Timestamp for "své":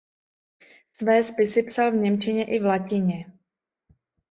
0.93-1.23